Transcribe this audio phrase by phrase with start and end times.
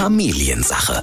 [0.00, 1.02] Familiensache.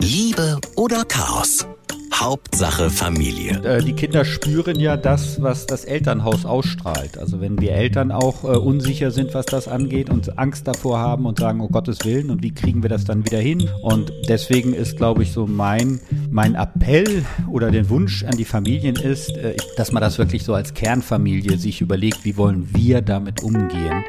[0.00, 1.64] Liebe oder Chaos?
[2.12, 3.62] Hauptsache Familie.
[3.62, 7.18] Äh, die Kinder spüren ja das, was das Elternhaus ausstrahlt.
[7.18, 11.24] Also wenn wir Eltern auch äh, unsicher sind, was das angeht und Angst davor haben
[11.24, 13.70] und sagen, oh Gottes Willen, und wie kriegen wir das dann wieder hin?
[13.80, 18.96] Und deswegen ist, glaube ich, so mein, mein Appell oder den Wunsch an die Familien
[18.96, 23.44] ist, äh, dass man das wirklich so als Kernfamilie sich überlegt, wie wollen wir damit
[23.44, 24.02] umgehen.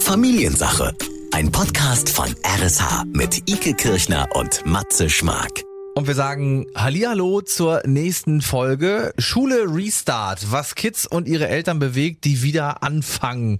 [0.00, 0.94] Familiensache.
[1.36, 5.64] Ein Podcast von RSH mit Ike Kirchner und Matze Schmark.
[5.94, 9.12] Und wir sagen Hallihallo zur nächsten Folge.
[9.18, 13.58] Schule Restart, was Kids und ihre Eltern bewegt, die wieder anfangen.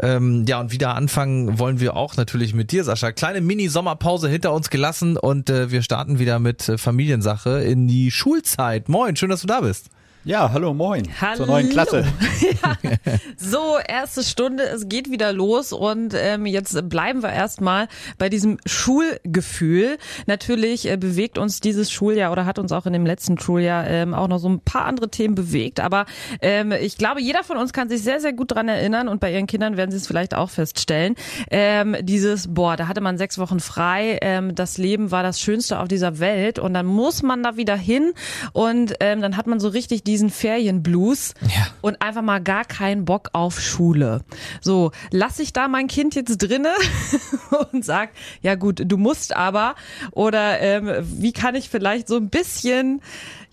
[0.00, 3.12] Ähm, ja, und wieder anfangen wollen wir auch natürlich mit dir, Sascha.
[3.12, 8.10] Kleine Mini-Sommerpause hinter uns gelassen und äh, wir starten wieder mit äh, Familiensache in die
[8.10, 8.88] Schulzeit.
[8.88, 9.90] Moin, schön, dass du da bist.
[10.26, 11.06] Ja, hallo, moin.
[11.20, 11.36] Hallo.
[11.36, 12.04] Zur neuen Klasse.
[12.62, 12.76] ja.
[13.38, 17.86] So, erste Stunde, es geht wieder los und ähm, jetzt bleiben wir erstmal
[18.18, 19.98] bei diesem Schulgefühl.
[20.26, 24.14] Natürlich äh, bewegt uns dieses Schuljahr oder hat uns auch in dem letzten Schuljahr ähm,
[24.14, 25.78] auch noch so ein paar andere Themen bewegt.
[25.78, 26.06] Aber
[26.40, 29.32] ähm, ich glaube, jeder von uns kann sich sehr, sehr gut dran erinnern und bei
[29.32, 31.14] ihren Kindern werden sie es vielleicht auch feststellen.
[31.50, 35.78] Ähm, dieses, boah, da hatte man sechs Wochen frei, ähm, das Leben war das Schönste
[35.78, 38.12] auf dieser Welt und dann muss man da wieder hin
[38.52, 41.66] und ähm, dann hat man so richtig die diesen Ferienblues Ja.
[41.82, 44.22] und einfach mal gar keinen Bock auf Schule.
[44.62, 46.72] So, lass ich da mein Kind jetzt drinne
[47.72, 49.74] und sag, ja gut, du musst aber
[50.12, 53.02] oder ähm, wie kann ich vielleicht so ein bisschen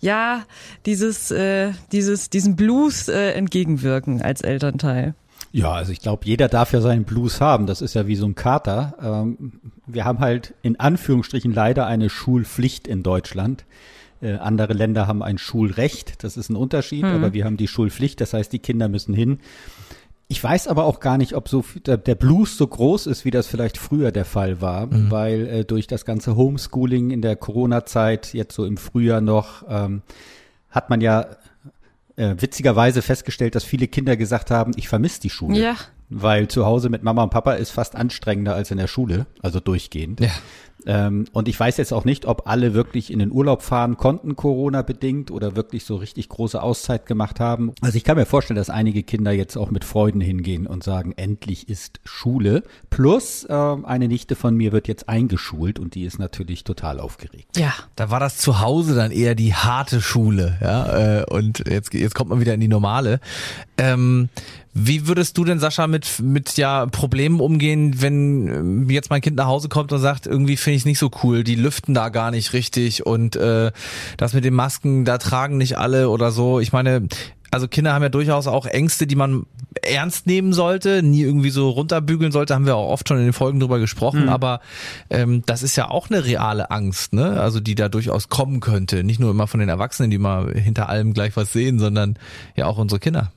[0.00, 0.44] ja
[0.86, 5.14] dieses äh, dieses diesen Blues äh, entgegenwirken als Elternteil.
[5.52, 7.66] Ja, also ich glaube, jeder darf ja seinen Blues haben.
[7.66, 8.94] Das ist ja wie so ein Kater.
[9.00, 13.64] Ähm, wir haben halt in Anführungsstrichen leider eine Schulpflicht in Deutschland.
[14.24, 18.20] Äh, andere Länder haben ein Schulrecht, das ist ein Unterschied, aber wir haben die Schulpflicht,
[18.20, 19.38] das heißt, die Kinder müssen hin.
[20.28, 23.30] Ich weiß aber auch gar nicht, ob so der, der Blues so groß ist, wie
[23.30, 28.32] das vielleicht früher der Fall war, weil äh, durch das ganze Homeschooling in der Corona-Zeit,
[28.32, 30.00] jetzt so im Frühjahr noch, ähm,
[30.70, 31.26] hat man ja
[32.16, 35.58] äh, witzigerweise festgestellt, dass viele Kinder gesagt haben, ich vermisse die Schule.
[35.58, 35.76] Ja.
[36.08, 39.60] Weil zu Hause mit Mama und Papa ist fast anstrengender als in der Schule, also
[39.60, 40.20] durchgehend.
[40.20, 40.30] Ja.
[40.86, 44.36] Ähm, und ich weiß jetzt auch nicht, ob alle wirklich in den Urlaub fahren konnten,
[44.36, 47.72] Corona bedingt, oder wirklich so richtig große Auszeit gemacht haben.
[47.80, 51.12] Also ich kann mir vorstellen, dass einige Kinder jetzt auch mit Freuden hingehen und sagen,
[51.16, 52.62] endlich ist Schule.
[52.90, 57.56] Plus ähm, eine Nichte von mir wird jetzt eingeschult und die ist natürlich total aufgeregt.
[57.56, 57.72] Ja.
[57.96, 62.14] Da war das zu Hause dann eher die harte Schule, ja, äh, und jetzt, jetzt
[62.14, 63.20] kommt man wieder in die normale.
[63.78, 64.28] Ähm,
[64.76, 69.36] wie würdest du denn, Sascha, mit, mit ja Problemen umgehen, wenn ähm, jetzt mein Kind
[69.36, 72.08] nach Hause kommt und sagt, irgendwie finde ich es nicht so cool, die lüften da
[72.08, 73.72] gar nicht richtig und äh,
[74.16, 76.60] das mit den Masken, da tragen nicht alle oder so.
[76.60, 77.08] Ich meine,
[77.50, 79.46] also Kinder haben ja durchaus auch Ängste, die man
[79.82, 83.32] ernst nehmen sollte, nie irgendwie so runterbügeln sollte, haben wir auch oft schon in den
[83.32, 84.60] Folgen drüber gesprochen, aber
[85.08, 87.40] ähm, das ist ja auch eine reale Angst, ne?
[87.40, 89.04] Also die da durchaus kommen könnte.
[89.04, 92.18] Nicht nur immer von den Erwachsenen, die mal hinter allem gleich was sehen, sondern
[92.56, 93.30] ja auch unsere Kinder.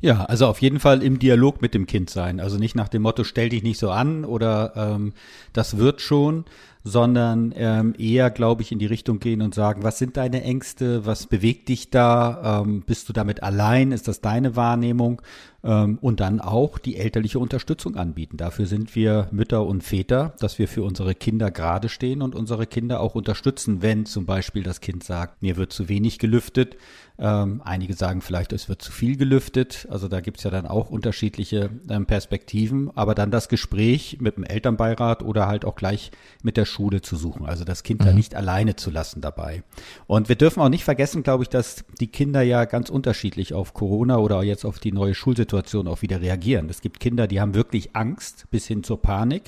[0.00, 2.38] Ja, also auf jeden Fall im Dialog mit dem Kind sein.
[2.38, 5.14] Also nicht nach dem Motto, stell dich nicht so an oder ähm,
[5.52, 6.44] das wird schon,
[6.86, 11.04] sondern ähm, eher, glaube ich, in die Richtung gehen und sagen, was sind deine Ängste,
[11.04, 15.20] was bewegt dich da, ähm, bist du damit allein, ist das deine Wahrnehmung
[15.64, 18.36] ähm, und dann auch die elterliche Unterstützung anbieten.
[18.36, 22.68] Dafür sind wir Mütter und Väter, dass wir für unsere Kinder gerade stehen und unsere
[22.68, 26.76] Kinder auch unterstützen, wenn zum Beispiel das Kind sagt, mir wird zu wenig gelüftet.
[27.18, 29.88] Ähm, einige sagen vielleicht, es wird zu viel gelüftet.
[29.90, 32.90] Also da gibt's ja dann auch unterschiedliche ähm, Perspektiven.
[32.94, 37.16] Aber dann das Gespräch mit dem Elternbeirat oder halt auch gleich mit der Schule zu
[37.16, 37.46] suchen.
[37.46, 39.62] Also das Kind da nicht alleine zu lassen dabei.
[40.06, 43.74] Und wir dürfen auch nicht vergessen, glaube ich, dass die Kinder ja ganz unterschiedlich auf
[43.74, 46.68] Corona oder jetzt auf die neue Schulsituation auch wieder reagieren.
[46.68, 49.44] Es gibt Kinder, die haben wirklich Angst bis hin zur Panik.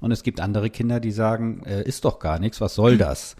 [0.00, 3.36] Und es gibt andere Kinder, die sagen, äh, ist doch gar nichts, was soll das?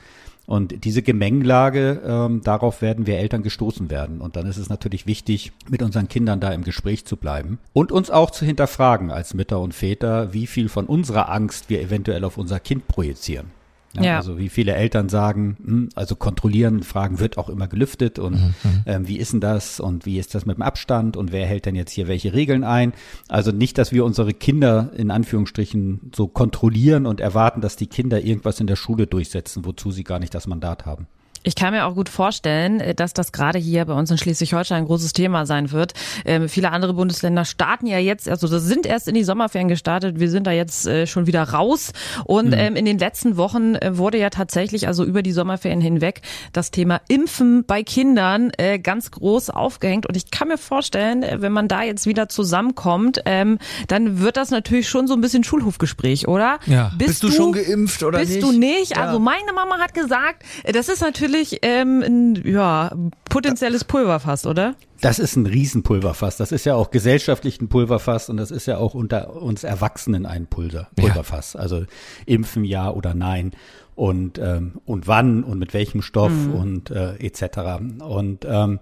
[0.47, 4.21] Und diese Gemengelage, ähm, darauf werden wir Eltern gestoßen werden.
[4.21, 7.93] Und dann ist es natürlich wichtig, mit unseren Kindern da im Gespräch zu bleiben und
[7.93, 12.25] uns auch zu hinterfragen als Mütter und Väter, wie viel von unserer Angst wir eventuell
[12.25, 13.62] auf unser Kind projizieren.
[14.01, 14.17] Ja.
[14.17, 18.55] Also wie viele Eltern sagen, hm, also kontrollieren, fragen, wird auch immer gelüftet und
[18.87, 21.67] ähm, wie ist denn das und wie ist das mit dem Abstand und wer hält
[21.67, 22.95] denn jetzt hier welche Regeln ein?
[23.29, 28.23] Also nicht, dass wir unsere Kinder in Anführungsstrichen so kontrollieren und erwarten, dass die Kinder
[28.23, 31.07] irgendwas in der Schule durchsetzen, wozu sie gar nicht das Mandat haben.
[31.45, 34.79] Ich kann mir auch gut vorstellen, äh, dass das gerade hier bei uns in Schleswig-Holstein
[34.79, 35.95] ein großes Thema sein wird.
[36.25, 40.21] Ähm, viele andere Bundesländer starten ja jetzt, also das sind erst in die Sommerferien gestartet.
[40.21, 41.93] Wir sind da jetzt äh, schon wieder raus.
[42.25, 42.57] Und mhm.
[42.57, 46.23] ähm, in den letzten Wochen äh, wurde ja tatsächlich, also über die Sommerferien hinweg,
[46.53, 50.07] das Thema Impfen bei Kindern äh, ganz groß aufgehängt.
[50.07, 54.37] Und ich kann mir vorstellen, äh, wenn man da jetzt wieder zusammenkommt, ähm, dann wird
[54.37, 56.61] das natürlich schon so ein bisschen Schulhofgespräch, oder?
[56.67, 56.93] Ja.
[56.97, 58.41] Bist, bist du, du, schon geimpft oder bist nicht?
[58.41, 58.97] Bist du nicht?
[58.97, 59.05] Ja.
[59.05, 62.93] Also meine Mama hat gesagt, das ist natürlich natürlich ähm, ein ja,
[63.29, 64.75] potenzielles Pulverfass, oder?
[65.01, 66.37] Das ist ein Riesenpulverfass.
[66.37, 70.27] Das ist ja auch gesellschaftlich ein Pulverfass und das ist ja auch unter uns Erwachsenen
[70.27, 71.55] ein Pulver, Pulverfass.
[71.55, 71.61] Ja.
[71.61, 71.85] Also
[72.27, 73.53] impfen ja oder nein
[73.95, 76.55] und ähm, und wann und mit welchem Stoff mhm.
[76.55, 77.81] und äh, etc.
[78.01, 78.79] Und ähm,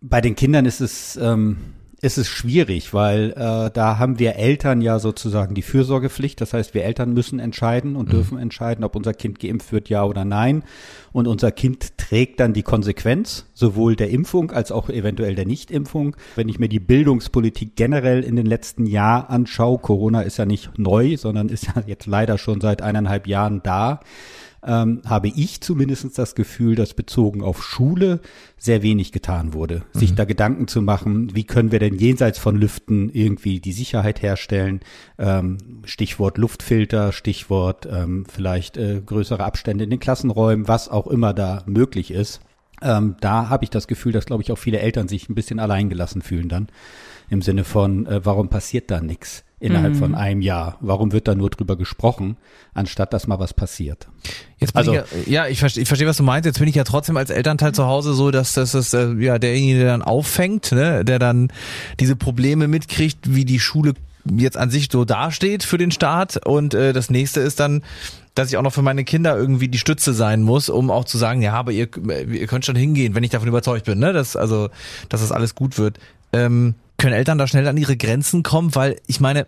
[0.00, 1.58] bei den Kindern ist es ähm,
[2.00, 6.40] ist es schwierig, weil äh, da haben wir Eltern ja sozusagen die Fürsorgepflicht.
[6.40, 8.12] Das heißt, wir Eltern müssen entscheiden und mhm.
[8.12, 10.62] dürfen entscheiden, ob unser Kind geimpft wird, ja oder nein.
[11.12, 16.16] Und unser Kind trägt dann die Konsequenz, sowohl der Impfung als auch eventuell der Nichtimpfung.
[16.36, 20.78] Wenn ich mir die Bildungspolitik generell in den letzten Jahren anschaue, Corona ist ja nicht
[20.78, 24.00] neu, sondern ist ja jetzt leider schon seit eineinhalb Jahren da
[24.66, 28.20] ähm, habe ich zumindest das Gefühl, dass bezogen auf Schule
[28.56, 29.82] sehr wenig getan wurde.
[29.94, 29.98] Mhm.
[29.98, 34.22] Sich da Gedanken zu machen, wie können wir denn jenseits von Lüften irgendwie die Sicherheit
[34.22, 34.80] herstellen?
[35.18, 41.34] Ähm, Stichwort Luftfilter, Stichwort ähm, vielleicht äh, größere Abstände in den Klassenräumen, was auch immer
[41.34, 42.40] da möglich ist.
[42.80, 45.58] Ähm, da habe ich das Gefühl, dass, glaube ich, auch viele Eltern sich ein bisschen
[45.58, 46.68] alleingelassen fühlen dann.
[47.28, 49.44] Im Sinne von, äh, warum passiert da nichts?
[49.60, 49.98] Innerhalb mhm.
[49.98, 50.76] von einem Jahr.
[50.80, 52.36] Warum wird da nur drüber gesprochen,
[52.74, 54.08] anstatt dass mal was passiert?
[54.58, 56.46] Jetzt also, ich ja, ja, ich verstehe, ich verstehe, was du meinst.
[56.46, 59.38] Jetzt bin ich ja trotzdem als Elternteil zu Hause so, dass das ist äh, ja
[59.38, 61.52] derjenige, der dann auffängt, ne, der dann
[61.98, 63.94] diese Probleme mitkriegt, wie die Schule
[64.36, 66.46] jetzt an sich so dasteht für den Staat.
[66.46, 67.82] Und äh, das nächste ist dann,
[68.34, 71.18] dass ich auch noch für meine Kinder irgendwie die Stütze sein muss, um auch zu
[71.18, 71.88] sagen, ja, aber ihr,
[72.30, 74.68] ihr könnt schon hingehen, wenn ich davon überzeugt bin, ne, dass also,
[75.08, 75.98] dass das alles gut wird.
[76.32, 78.74] Ähm, können Eltern da schnell an ihre Grenzen kommen?
[78.74, 79.46] Weil ich meine,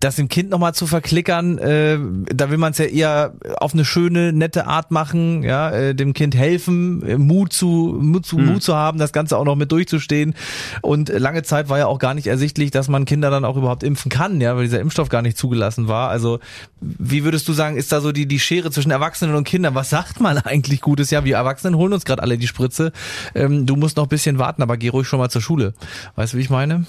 [0.00, 1.98] das dem Kind nochmal zu verklickern, äh,
[2.34, 6.14] da will man es ja eher auf eine schöne, nette Art machen, ja, äh, dem
[6.14, 8.46] Kind helfen, äh, Mut zu, Mut zu, hm.
[8.46, 10.34] Mut zu haben, das Ganze auch noch mit durchzustehen.
[10.80, 13.82] Und lange Zeit war ja auch gar nicht ersichtlich, dass man Kinder dann auch überhaupt
[13.82, 16.08] impfen kann, ja, weil dieser Impfstoff gar nicht zugelassen war.
[16.08, 16.40] Also,
[16.80, 19.74] wie würdest du sagen, ist da so die, die Schere zwischen Erwachsenen und Kindern?
[19.74, 21.10] Was sagt man eigentlich Gutes?
[21.10, 22.92] Ja, wir Erwachsenen holen uns gerade alle die Spritze.
[23.34, 25.74] Ähm, du musst noch ein bisschen warten, aber geh ruhig schon mal zur Schule.
[26.16, 26.86] Weißt du, wie ich meine?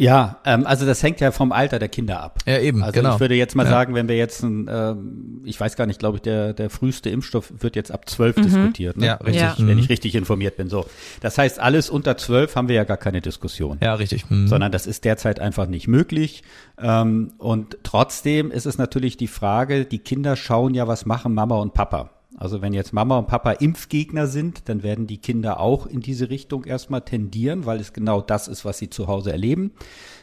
[0.00, 2.38] Ja, ähm, also das hängt ja vom Alter der Kinder ab.
[2.46, 3.14] Ja, eben, also genau.
[3.14, 3.70] ich würde jetzt mal ja.
[3.70, 7.10] sagen, wenn wir jetzt, ein, ähm, ich weiß gar nicht, glaube ich, der, der früheste
[7.10, 8.42] Impfstoff wird jetzt ab zwölf mhm.
[8.44, 9.06] diskutiert, ne?
[9.06, 9.42] ja, richtig.
[9.42, 9.54] Ja.
[9.58, 10.70] wenn ich richtig informiert bin.
[10.70, 10.86] So,
[11.20, 13.76] Das heißt, alles unter zwölf haben wir ja gar keine Diskussion.
[13.82, 14.30] Ja, richtig.
[14.30, 14.48] Mhm.
[14.48, 16.44] Sondern das ist derzeit einfach nicht möglich.
[16.80, 21.56] Ähm, und trotzdem ist es natürlich die Frage, die Kinder schauen ja, was machen Mama
[21.56, 22.08] und Papa.
[22.40, 26.30] Also wenn jetzt Mama und Papa Impfgegner sind, dann werden die Kinder auch in diese
[26.30, 29.72] Richtung erstmal tendieren, weil es genau das ist, was sie zu Hause erleben.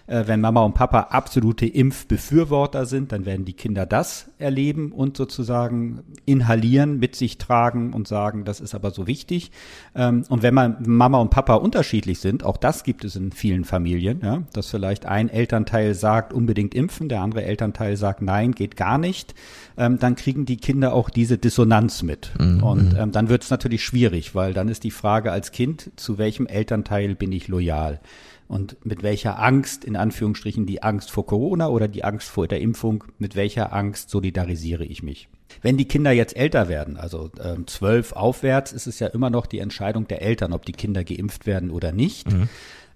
[0.08, 5.18] Äh, wenn Mama und Papa absolute Impfbefürworter sind, dann werden die Kinder das erleben und
[5.18, 9.52] sozusagen inhalieren, mit sich tragen und sagen, das ist aber so wichtig.
[9.96, 13.66] Ähm, und wenn man Mama und Papa unterschiedlich sind, auch das gibt es in vielen
[13.66, 18.78] Familien, ja, dass vielleicht ein Elternteil sagt, unbedingt impfen, der andere Elternteil sagt, nein, geht
[18.78, 19.36] gar nicht,
[19.78, 22.32] ähm, dann kriegen die Kinder auch diese Dissonanz mit.
[22.40, 22.64] Mhm.
[22.64, 26.18] Und ähm, dann wird es natürlich schwierig, weil dann ist die Frage als Kind, zu
[26.18, 28.00] welchem Elternteil bin ich loyal?
[28.48, 32.62] Und mit welcher Angst, in Anführungsstrichen die Angst vor Corona oder die Angst vor der
[32.62, 35.28] Impfung, mit welcher Angst solidarisiere ich mich.
[35.62, 39.46] Wenn die Kinder jetzt älter werden, also ähm, zwölf aufwärts, ist es ja immer noch
[39.46, 42.32] die Entscheidung der Eltern, ob die Kinder geimpft werden oder nicht.
[42.32, 42.50] Mhm.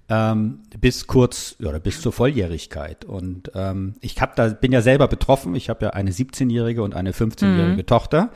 [0.10, 3.06] Ähm, bis kurz oder bis zur Volljährigkeit.
[3.06, 5.56] Und ähm, ich hab da bin ja selber betroffen.
[5.56, 7.86] Ich habe ja eine 17-jährige und eine 15-jährige mhm.
[7.86, 8.30] Tochter.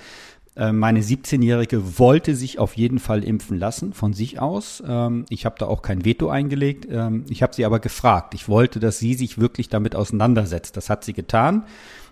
[0.56, 4.81] Äh, meine 17-Jährige wollte sich auf jeden Fall impfen lassen, von sich aus.
[4.88, 6.88] Ähm, ich habe da auch kein Veto eingelegt.
[6.90, 8.33] Ähm, ich habe sie aber gefragt.
[8.33, 10.78] Ich wollte, dass sie sich wirklich damit auseinandersetzt.
[10.78, 11.66] Das hat sie getan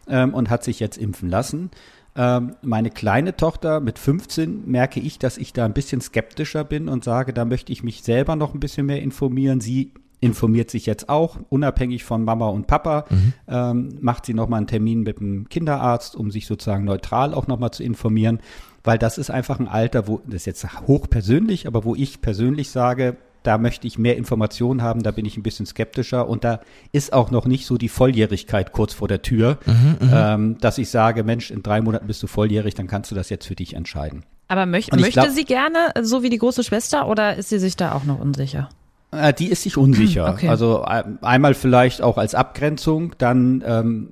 [0.08, 1.72] ähm, und hat sich jetzt impfen lassen.
[2.16, 7.04] Meine kleine Tochter mit 15 merke ich, dass ich da ein bisschen skeptischer bin und
[7.04, 9.62] sage, da möchte ich mich selber noch ein bisschen mehr informieren.
[9.62, 13.34] Sie informiert sich jetzt auch, unabhängig von Mama und Papa, mhm.
[13.48, 17.72] ähm, macht sie nochmal einen Termin mit dem Kinderarzt, um sich sozusagen neutral auch nochmal
[17.72, 18.40] zu informieren,
[18.84, 22.70] weil das ist einfach ein Alter, wo, das ist jetzt hochpersönlich, aber wo ich persönlich
[22.70, 26.62] sage, da möchte ich mehr Informationen haben, da bin ich ein bisschen skeptischer und da
[26.94, 30.14] ist auch noch nicht so die Volljährigkeit kurz vor der Tür, mhm, mhm.
[30.14, 33.30] ähm, dass ich sage, Mensch, in drei Monaten bist du volljährig, dann kannst du das
[33.30, 34.24] jetzt für dich entscheiden.
[34.48, 37.76] Aber möch möchte glaub, sie gerne, so wie die große Schwester, oder ist sie sich
[37.76, 38.70] da auch noch unsicher?
[39.16, 40.24] Äh, die ist sich unsicher.
[40.34, 40.48] Okay.
[40.50, 44.10] Also einmal vielleicht auch als Abgrenzung, dann ähm,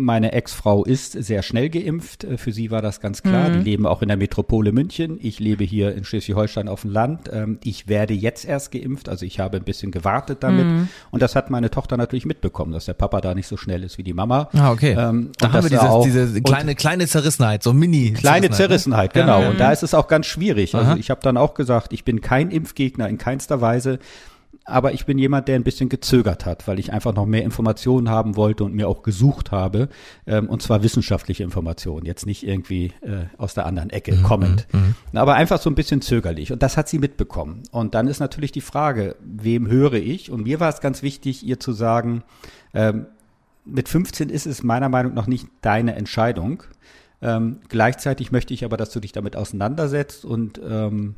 [0.00, 2.22] meine Ex-Frau ist sehr schnell geimpft.
[2.22, 3.50] Äh, für sie war das ganz klar.
[3.50, 5.18] Die leben auch in der Metropole München.
[5.20, 7.28] Ich lebe hier in Schleswig-Holstein auf dem Land.
[7.32, 9.08] Ähm, ich werde jetzt erst geimpft.
[9.08, 10.88] Also ich habe ein bisschen gewartet damit.
[11.10, 13.98] Und das hat meine Tochter natürlich mitbekommen, dass der Papa da nicht so schnell ist
[13.98, 14.48] wie die Mama.
[14.52, 14.92] Ah, okay.
[14.98, 19.12] Ähm, da haben wir dass er auch- diese kleine, kleine Zerrissenheit, so mini Kleine Zerrissenheit,
[19.12, 19.42] genau.
[19.42, 19.50] Ja.
[19.50, 20.74] Und da ist es auch ganz schwierig.
[20.76, 20.96] Also Aha.
[20.96, 23.98] ich habe dann auch gesagt, ich bin kein Impfgegner in keinster Weise,
[24.68, 28.08] aber ich bin jemand, der ein bisschen gezögert hat, weil ich einfach noch mehr Informationen
[28.08, 29.88] haben wollte und mir auch gesucht habe,
[30.26, 34.66] ähm, und zwar wissenschaftliche Informationen, jetzt nicht irgendwie äh, aus der anderen Ecke Mhm, kommend,
[35.12, 36.52] aber einfach so ein bisschen zögerlich.
[36.52, 37.62] Und das hat sie mitbekommen.
[37.70, 40.30] Und dann ist natürlich die Frage, wem höre ich?
[40.30, 42.22] Und mir war es ganz wichtig, ihr zu sagen,
[42.74, 43.06] ähm,
[43.64, 46.62] mit 15 ist es meiner Meinung nach nicht deine Entscheidung.
[47.20, 51.16] Ähm, gleichzeitig möchte ich aber, dass du dich damit auseinandersetzt und ähm,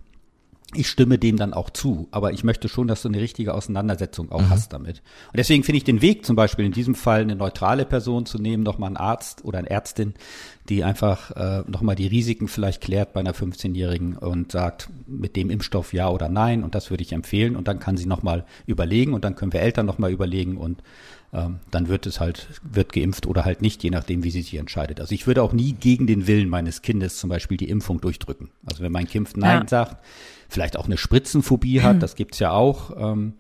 [0.75, 2.09] ich stimme dem dann auch zu.
[2.11, 4.99] Aber ich möchte schon, dass du eine richtige Auseinandersetzung auch hast damit.
[5.29, 8.39] Und deswegen finde ich den Weg zum Beispiel in diesem Fall eine neutrale Person zu
[8.39, 10.15] nehmen, nochmal einen Arzt oder eine Ärztin,
[10.69, 15.51] die einfach äh, nochmal die Risiken vielleicht klärt bei einer 15-Jährigen und sagt, mit dem
[15.51, 16.63] Impfstoff ja oder nein.
[16.63, 17.57] Und das würde ich empfehlen.
[17.57, 20.83] Und dann kann sie nochmal überlegen und dann können wir Eltern nochmal überlegen und
[21.33, 25.01] dann wird es halt, wird geimpft oder halt nicht, je nachdem, wie sie sich entscheidet.
[25.01, 28.51] Also ich würde auch nie gegen den Willen meines Kindes zum Beispiel die Impfung durchdrücken.
[28.67, 29.69] Also wenn mein Kind Nein Ja.
[29.69, 30.05] sagt,
[30.49, 33.35] vielleicht auch eine Spritzenphobie hat, das gibt's ja auch, ähm,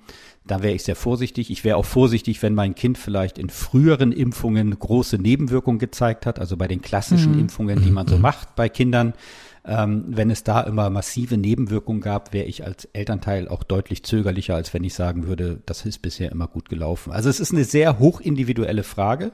[0.47, 1.51] da wäre ich sehr vorsichtig.
[1.51, 6.39] Ich wäre auch vorsichtig, wenn mein Kind vielleicht in früheren Impfungen große Nebenwirkungen gezeigt hat,
[6.39, 9.15] also bei den klassischen Impfungen, die man so macht bei Kindern.
[9.63, 14.55] Ähm, wenn es da immer massive Nebenwirkungen gab, wäre ich als Elternteil auch deutlich zögerlicher,
[14.55, 17.13] als wenn ich sagen würde, das ist bisher immer gut gelaufen.
[17.13, 19.33] Also es ist eine sehr hochindividuelle Frage,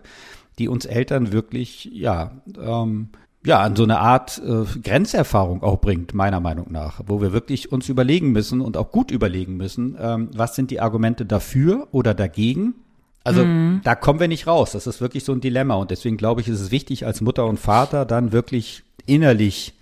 [0.59, 3.11] die uns Eltern wirklich, ja, ähm,
[3.45, 7.71] ja, an so eine Art äh, Grenzerfahrung auch bringt, meiner Meinung nach, wo wir wirklich
[7.71, 12.15] uns überlegen müssen und auch gut überlegen müssen, ähm, was sind die Argumente dafür oder
[12.15, 12.75] dagegen.
[13.23, 13.45] Also
[13.83, 14.71] da kommen wir nicht raus.
[14.71, 17.47] Das ist wirklich so ein Dilemma und deswegen glaube ich, ist es wichtig, als Mutter
[17.47, 19.75] und Vater dann wirklich innerlich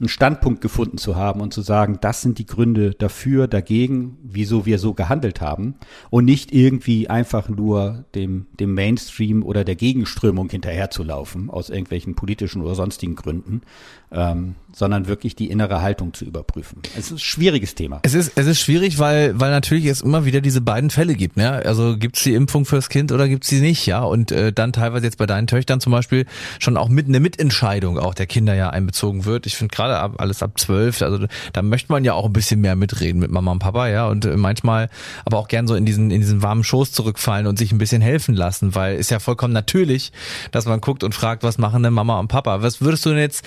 [0.00, 4.64] einen Standpunkt gefunden zu haben und zu sagen, das sind die Gründe dafür, dagegen, wieso
[4.64, 5.74] wir so gehandelt haben
[6.10, 12.62] und nicht irgendwie einfach nur dem, dem Mainstream oder der Gegenströmung hinterherzulaufen aus irgendwelchen politischen
[12.62, 13.62] oder sonstigen Gründen,
[14.10, 16.80] ähm, sondern wirklich die innere Haltung zu überprüfen.
[16.96, 18.00] Es ist ein schwieriges Thema.
[18.02, 21.36] Es ist, es ist schwierig, weil, weil natürlich es immer wieder diese beiden Fälle gibt.
[21.36, 21.50] Ne?
[21.50, 24.02] Also gibt's die Impfung fürs Kind oder gibt's sie nicht, ja?
[24.02, 26.26] Und äh, dann teilweise jetzt bei deinen Töchtern zum Beispiel
[26.58, 29.46] schon auch mit eine Mitentscheidung auch der Kinder ja einbezogen wird.
[29.46, 32.60] Ich finde gerade ab, alles ab zwölf, also da möchte man ja auch ein bisschen
[32.60, 34.08] mehr mitreden mit Mama und Papa, ja.
[34.08, 34.88] Und äh, manchmal
[35.24, 38.02] aber auch gern so in diesen, in diesen warmen Schoß zurückfallen und sich ein bisschen
[38.02, 40.12] helfen lassen, weil ist ja vollkommen natürlich,
[40.50, 42.62] dass man guckt und fragt, was machen denn Mama und Papa?
[42.62, 43.44] Was würdest du denn jetzt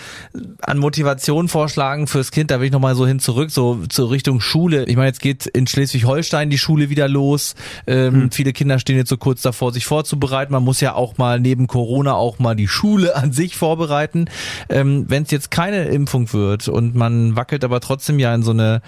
[0.62, 2.52] an Motivation vorschlagen fürs Kind?
[2.52, 4.86] Da will ich nochmal so hin zurück, so zur Richtung Schule.
[4.86, 7.56] Ich meine, jetzt geht in Schleswig-Holstein die Schule wieder los.
[7.88, 10.54] Ähm, Viele Kinder stehen jetzt so kurz davor, sich vorzubereiten.
[10.54, 14.26] Man muss ja auch mal neben Corona auch mal die Schule an sich vorbereiten.
[14.70, 18.52] Ähm, Wenn es jetzt keine Impfung wird und man wackelt aber trotzdem ja in so
[18.52, 18.82] eine,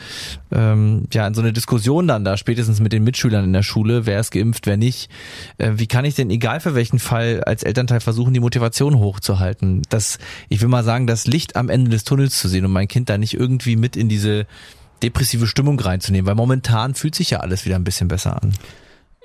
[0.51, 4.05] ähm, ja, in so eine Diskussion dann da, spätestens mit den Mitschülern in der Schule,
[4.05, 5.09] wer ist geimpft, wer nicht.
[5.57, 9.81] Äh, wie kann ich denn, egal für welchen Fall, als Elternteil versuchen, die Motivation hochzuhalten?
[9.89, 10.19] Das,
[10.49, 13.09] ich will mal sagen, das Licht am Ende des Tunnels zu sehen und mein Kind
[13.09, 14.45] da nicht irgendwie mit in diese
[15.03, 18.53] depressive Stimmung reinzunehmen, weil momentan fühlt sich ja alles wieder ein bisschen besser an.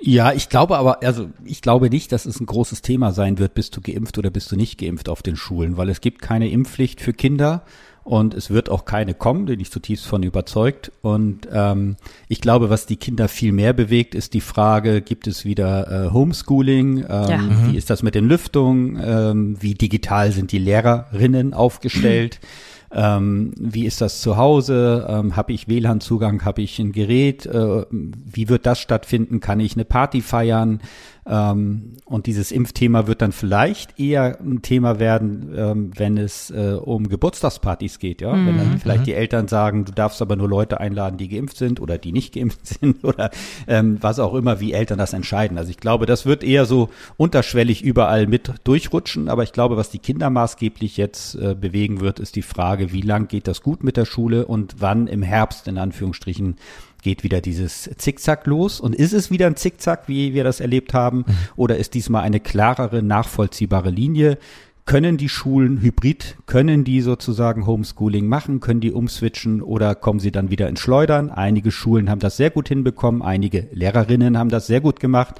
[0.01, 3.53] Ja, ich glaube aber, also ich glaube nicht, dass es ein großes Thema sein wird,
[3.53, 6.49] bist du geimpft oder bist du nicht geimpft auf den Schulen, weil es gibt keine
[6.49, 7.63] Impfpflicht für Kinder
[8.05, 10.91] und es wird auch keine kommen, bin ich zutiefst von überzeugt.
[11.01, 15.45] Und ähm, ich glaube, was die Kinder viel mehr bewegt, ist die Frage, gibt es
[15.45, 16.99] wieder äh, Homeschooling?
[16.99, 17.41] Ähm, Ja.
[17.67, 18.99] Wie ist das mit den Lüftungen?
[19.03, 22.39] Ähm, wie digital sind die Lehrerinnen aufgestellt?
[22.91, 25.05] Ähm, wie ist das zu Hause?
[25.07, 26.43] Ähm, habe ich WLAN-Zugang?
[26.43, 27.45] Habe ich ein Gerät?
[27.45, 29.39] Äh, wie wird das stattfinden?
[29.39, 30.81] Kann ich eine Party feiern?
[31.29, 36.75] Ähm, und dieses Impfthema wird dann vielleicht eher ein Thema werden, ähm, wenn es äh,
[36.81, 38.33] um Geburtstagspartys geht, ja.
[38.33, 41.79] Wenn dann vielleicht die Eltern sagen, du darfst aber nur Leute einladen, die geimpft sind
[41.79, 43.29] oder die nicht geimpft sind oder
[43.67, 45.59] ähm, was auch immer, wie Eltern das entscheiden.
[45.59, 49.91] Also ich glaube, das wird eher so unterschwellig überall mit durchrutschen, aber ich glaube, was
[49.91, 53.83] die Kinder maßgeblich jetzt äh, bewegen wird, ist die Frage, wie lang geht das gut
[53.83, 56.55] mit der Schule und wann im Herbst in Anführungsstrichen
[57.01, 58.79] geht wieder dieses Zickzack los?
[58.79, 61.25] Und ist es wieder ein Zickzack, wie wir das erlebt haben?
[61.55, 64.37] Oder ist diesmal eine klarere, nachvollziehbare Linie?
[64.85, 70.31] Können die Schulen hybrid, können die sozusagen Homeschooling machen, können die umswitchen oder kommen sie
[70.31, 71.29] dann wieder ins Schleudern?
[71.29, 75.35] Einige Schulen haben das sehr gut hinbekommen, einige Lehrerinnen haben das sehr gut gemacht.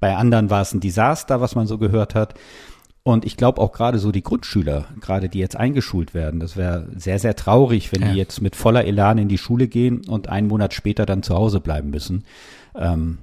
[0.00, 2.34] Bei anderen war es ein Desaster, was man so gehört hat.
[3.06, 6.88] Und ich glaube auch gerade so die Grundschüler, gerade die jetzt eingeschult werden, das wäre
[6.96, 8.12] sehr, sehr traurig, wenn Ja.
[8.12, 11.34] die jetzt mit voller Elan in die Schule gehen und einen Monat später dann zu
[11.34, 12.24] Hause bleiben müssen.
[12.74, 13.18] Ähm,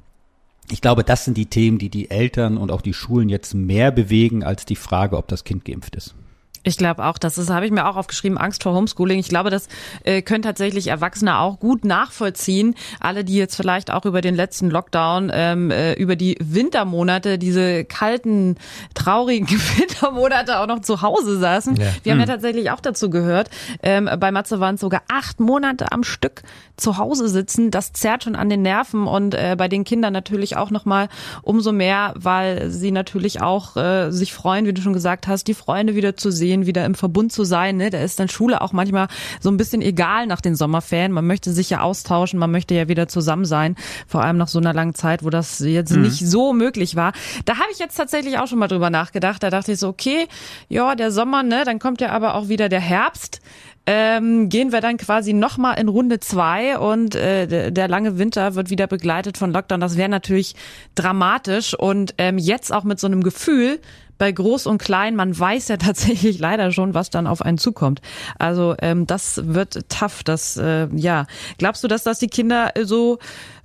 [0.69, 3.89] ich glaube, das sind die Themen, die die Eltern und auch die Schulen jetzt mehr
[3.91, 6.13] bewegen als die Frage, ob das Kind geimpft ist.
[6.63, 9.17] Ich glaube auch, das ist, habe ich mir auch aufgeschrieben, Angst vor Homeschooling.
[9.17, 9.67] Ich glaube, das
[10.03, 12.75] äh, können tatsächlich Erwachsene auch gut nachvollziehen.
[12.99, 17.83] Alle, die jetzt vielleicht auch über den letzten Lockdown, ähm, äh, über die Wintermonate, diese
[17.83, 18.57] kalten,
[18.93, 21.77] traurigen Wintermonate auch noch zu Hause saßen.
[21.77, 21.87] Ja.
[22.03, 22.33] Wir haben ja hm.
[22.33, 23.49] tatsächlich auch dazu gehört.
[23.81, 26.43] Ähm, bei Matze waren es sogar acht Monate am Stück
[26.77, 27.71] zu Hause sitzen.
[27.71, 31.09] Das zerrt schon an den Nerven und äh, bei den Kindern natürlich auch nochmal
[31.41, 35.53] umso mehr, weil sie natürlich auch äh, sich freuen, wie du schon gesagt hast, die
[35.55, 37.77] Freunde wieder zu sehen sehen, wieder im Verbund zu sein.
[37.77, 37.89] Ne?
[37.89, 39.07] Da ist dann Schule auch manchmal
[39.39, 41.11] so ein bisschen egal nach den Sommerferien.
[41.11, 43.75] Man möchte sich ja austauschen, man möchte ja wieder zusammen sein.
[44.07, 46.01] Vor allem nach so einer langen Zeit, wo das jetzt mhm.
[46.01, 47.13] nicht so möglich war.
[47.45, 49.41] Da habe ich jetzt tatsächlich auch schon mal drüber nachgedacht.
[49.41, 50.27] Da dachte ich so, okay,
[50.67, 53.39] ja, der Sommer, ne, dann kommt ja aber auch wieder der Herbst
[53.87, 58.53] ähm, gehen wir dann quasi nochmal in Runde zwei und äh, der, der lange Winter
[58.53, 59.79] wird wieder begleitet von Lockdown.
[59.79, 60.55] Das wäre natürlich
[60.93, 63.79] dramatisch und ähm, jetzt auch mit so einem Gefühl,
[64.21, 68.01] bei Groß und Klein, man weiß ja tatsächlich leider schon, was dann auf einen zukommt.
[68.37, 70.23] Also ähm, das wird tough.
[70.23, 71.25] Das äh, ja,
[71.57, 73.17] glaubst du, dass das die Kinder so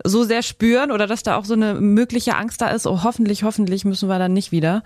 [0.03, 2.87] so sehr spüren oder dass da auch so eine mögliche Angst da ist?
[2.87, 4.83] Oh, hoffentlich, hoffentlich müssen wir dann nicht wieder.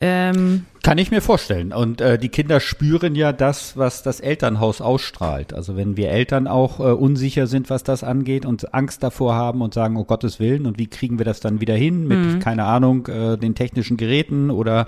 [0.00, 1.72] Ähm, Kann ich mir vorstellen.
[1.72, 5.52] Und äh, die Kinder spüren ja das, was das Elternhaus ausstrahlt.
[5.52, 9.60] Also wenn wir Eltern auch äh, unsicher sind, was das angeht und Angst davor haben
[9.60, 12.38] und sagen, oh Gottes Willen, und wie kriegen wir das dann wieder hin mit, mhm.
[12.38, 14.86] keine Ahnung, äh, den technischen Geräten oder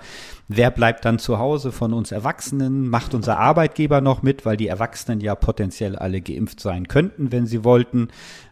[0.48, 2.88] wer bleibt dann zu Hause von uns Erwachsenen?
[2.88, 7.46] Macht unser Arbeitgeber noch mit, weil die Erwachsenen ja potenziell alle geimpft sein könnten, wenn
[7.46, 8.08] sie wollten.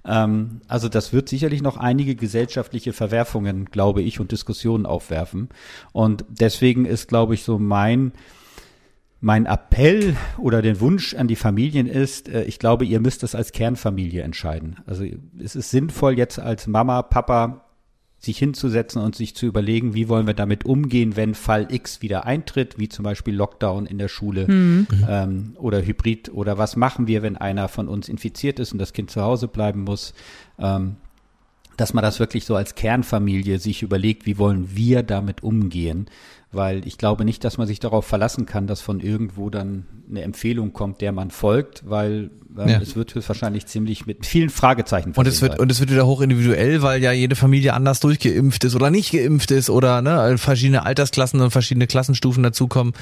[0.08, 5.48] Ähm, also das wird sicherlich noch einige gesellschaftliche Verwerfungen, glaube ich, und Diskussionen aufwerfen.
[5.92, 8.12] Und deswegen ist, glaube ich, so mein
[9.20, 13.34] mein Appell oder den Wunsch an die Familien ist, äh, ich glaube, ihr müsst das
[13.34, 14.76] als Kernfamilie entscheiden.
[14.86, 15.04] Also
[15.42, 17.64] es ist sinnvoll, jetzt als Mama, Papa
[18.20, 22.26] sich hinzusetzen und sich zu überlegen, wie wollen wir damit umgehen, wenn Fall X wieder
[22.26, 24.86] eintritt, wie zum Beispiel Lockdown in der Schule mhm.
[25.08, 28.92] ähm, oder Hybrid oder was machen wir, wenn einer von uns infiziert ist und das
[28.92, 30.14] Kind zu Hause bleiben muss.
[30.58, 30.96] Ähm,
[31.76, 36.08] dass man das wirklich so als Kernfamilie sich überlegt, wie wollen wir damit umgehen
[36.50, 40.22] weil ich glaube nicht, dass man sich darauf verlassen kann, dass von irgendwo dann eine
[40.22, 42.30] Empfehlung kommt, der man folgt, weil
[42.66, 42.80] ja.
[42.80, 45.60] es wird wahrscheinlich ziemlich mit vielen Fragezeichen und es wird sein.
[45.60, 49.12] und es wird wieder hoch individuell, weil ja jede Familie anders durchgeimpft ist oder nicht
[49.12, 52.94] geimpft ist oder ne, verschiedene Altersklassen und verschiedene Klassenstufen dazukommen,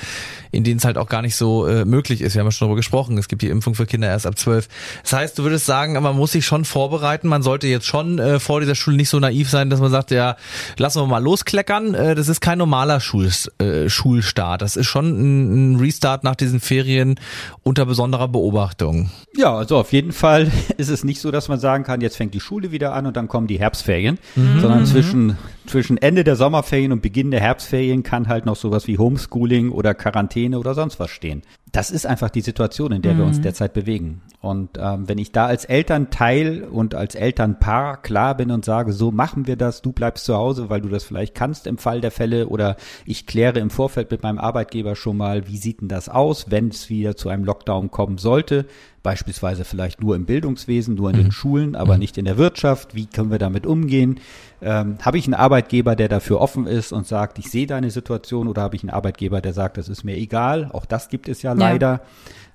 [0.51, 2.35] in denen es halt auch gar nicht so äh, möglich ist.
[2.35, 3.19] Wir haben ja schon darüber gesprochen.
[3.19, 4.69] Es gibt die Impfung für Kinder erst ab zwölf.
[5.03, 7.29] Das heißt, du würdest sagen, man muss sich schon vorbereiten.
[7.29, 10.11] Man sollte jetzt schon äh, vor dieser Schule nicht so naiv sein, dass man sagt,
[10.11, 10.37] ja,
[10.79, 11.95] lassen wir mal loskleckern.
[11.95, 14.63] Äh, das ist kein normaler Schul äh, Schulstart.
[14.63, 17.19] Das ist schon ein, ein Restart nach diesen Ferien
[17.63, 19.11] unter besonderer Beobachtung.
[19.37, 22.35] Ja, also auf jeden Fall ist es nicht so, dass man sagen kann, jetzt fängt
[22.35, 24.61] die Schule wieder an und dann kommen die Herbstferien, mhm.
[24.61, 24.87] sondern mhm.
[24.87, 29.71] zwischen, zwischen Ende der Sommerferien und Beginn der Herbstferien kann halt noch sowas wie Homeschooling
[29.71, 31.43] oder Quarantäne oder sonst was stehen
[31.77, 33.19] das ist einfach die Situation, in der mhm.
[33.19, 33.43] wir uns mhm.
[33.43, 34.23] derzeit bewegen.
[34.41, 39.11] Und ähm, wenn ich da als Elternteil und als Elternpaar klar bin und sage, so
[39.11, 42.13] machen wir das, du bleibst zu Hause, weil du das vielleicht kannst im Fall der
[42.13, 46.09] Fälle oder ich kläre im Vorfeld mit meinem Arbeitgeber schon mal, wie sieht denn das
[46.09, 48.65] aus, wenn es wieder zu einem Lockdown kommen sollte,
[49.03, 51.23] beispielsweise vielleicht nur im Bildungswesen, nur in mhm.
[51.25, 52.01] den Schulen, aber mhm.
[52.01, 54.19] nicht in der Wirtschaft, wie können wir damit umgehen?
[54.63, 58.49] Ähm, habe ich einen Arbeitgeber, der dafür offen ist und sagt, ich sehe deine Situation
[58.49, 60.71] oder habe ich einen Arbeitgeber, der sagt, das ist mir egal?
[60.73, 61.59] Auch das gibt es ja, ja.
[61.59, 62.01] leider.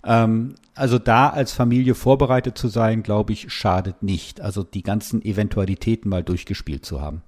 [0.03, 4.41] Ähm, also da als Familie vorbereitet zu sein, glaube ich, schadet nicht.
[4.41, 7.21] Also die ganzen Eventualitäten mal durchgespielt zu haben.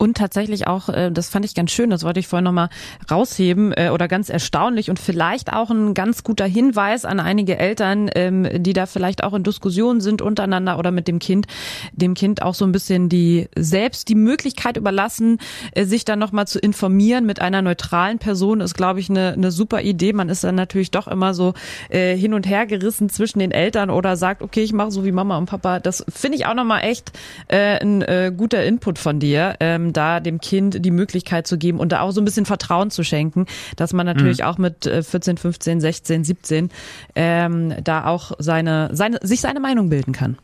[0.00, 2.70] Und tatsächlich auch, äh, das fand ich ganz schön, das wollte ich vorhin nochmal
[3.10, 8.08] rausheben äh, oder ganz erstaunlich und vielleicht auch ein ganz guter Hinweis an einige Eltern,
[8.14, 11.48] ähm, die da vielleicht auch in Diskussionen sind untereinander oder mit dem Kind,
[11.92, 15.36] dem Kind auch so ein bisschen die selbst die Möglichkeit überlassen,
[15.72, 19.50] äh, sich dann nochmal zu informieren mit einer neutralen Person, ist, glaube ich, eine, eine
[19.50, 20.14] super Idee.
[20.14, 21.52] Man ist dann natürlich doch immer so
[21.90, 25.36] hin und her gerissen zwischen den Eltern oder sagt, okay, ich mache so wie Mama
[25.36, 25.80] und Papa.
[25.80, 27.12] Das finde ich auch nochmal echt
[27.48, 28.04] ein
[28.36, 29.56] guter Input von dir.
[29.90, 32.90] Ähm, da dem Kind die Möglichkeit zu geben und da auch so ein bisschen Vertrauen
[32.90, 34.44] zu schenken, dass man natürlich mhm.
[34.44, 36.70] auch mit 14, 15, 16, 17
[37.14, 40.38] ähm, da auch seine, seine, sich seine Meinung bilden kann.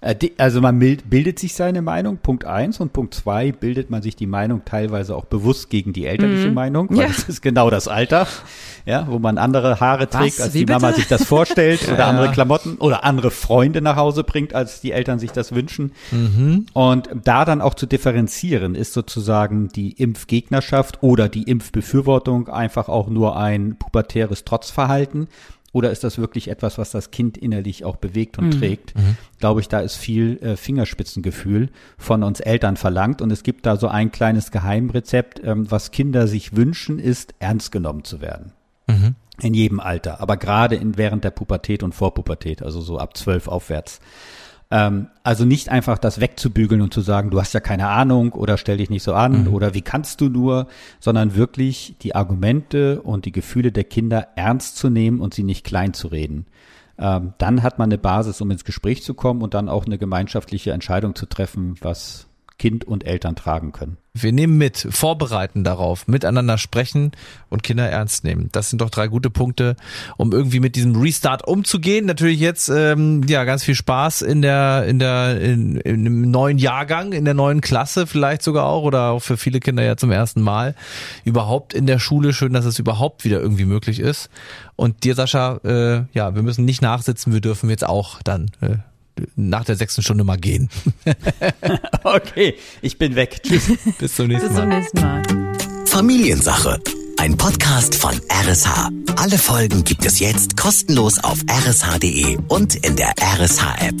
[0.00, 4.14] Äh, also man bildet sich seine Meinung, Punkt eins und Punkt zwei bildet man sich
[4.14, 6.54] die Meinung teilweise auch bewusst gegen die elterliche mhm.
[6.54, 7.06] Meinung, weil ja.
[7.08, 8.26] das ist genau das Alter,
[8.86, 10.40] ja, wo man andere Haare trägt, Was?
[10.40, 10.80] als Wie die bitte?
[10.80, 12.08] Mama sich das vorstellt oder ja.
[12.08, 15.92] andere Klamotten oder andere Freunde nach Hause bringt, als die Eltern sich das wünschen.
[16.12, 16.66] Mhm.
[16.72, 23.08] Und da dann auch zu differenzieren, ist sozusagen die Impfgegnerschaft oder die Impfbefürwortung einfach auch
[23.08, 25.28] nur ein pubertäres Trotzverhalten
[25.72, 28.94] oder ist das wirklich etwas, was das Kind innerlich auch bewegt und trägt?
[29.38, 33.76] Glaube ich, da ist viel äh, Fingerspitzengefühl von uns Eltern verlangt und es gibt da
[33.76, 38.52] so ein kleines Geheimrezept, ähm, was Kinder sich wünschen, ist ernst genommen zu werden.
[39.40, 43.46] In jedem Alter, aber gerade in, während der Pubertät und Vorpubertät, also so ab zwölf
[43.46, 44.00] aufwärts.
[44.70, 48.58] Ähm, also nicht einfach das wegzubügeln und zu sagen, du hast ja keine Ahnung oder
[48.58, 50.66] stell dich nicht so an oder wie kannst du nur,
[51.00, 55.64] sondern wirklich die Argumente und die Gefühle der Kinder ernst zu nehmen und sie nicht
[55.64, 56.46] klein zu reden.
[56.98, 59.98] Ähm, dann hat man eine Basis, um ins Gespräch zu kommen und dann auch eine
[59.98, 62.27] gemeinschaftliche Entscheidung zu treffen, was
[62.58, 63.96] Kind und Eltern tragen können.
[64.14, 67.12] Wir nehmen mit, vorbereiten darauf, miteinander sprechen
[67.50, 68.48] und Kinder ernst nehmen.
[68.50, 69.76] Das sind doch drei gute Punkte,
[70.16, 72.06] um irgendwie mit diesem Restart umzugehen.
[72.06, 76.58] Natürlich jetzt ähm, ja ganz viel Spaß in der in der in, in einem neuen
[76.58, 80.10] Jahrgang, in der neuen Klasse vielleicht sogar auch oder auch für viele Kinder ja zum
[80.10, 80.74] ersten Mal
[81.24, 82.32] überhaupt in der Schule.
[82.32, 84.30] Schön, dass es überhaupt wieder irgendwie möglich ist.
[84.74, 88.78] Und dir Sascha, äh, ja, wir müssen nicht nachsitzen, wir dürfen jetzt auch dann äh,
[89.36, 90.68] nach der sechsten Stunde mal gehen.
[92.04, 93.40] Okay, ich bin weg.
[93.42, 93.64] Tschüss.
[93.98, 94.78] Bis zum nächsten Bis zum Mal.
[94.78, 95.22] nächsten Mal.
[95.86, 96.80] Familiensache.
[97.18, 98.88] Ein Podcast von RSH.
[99.16, 103.94] Alle Folgen gibt es jetzt kostenlos auf rsh.de und in der RSH-App.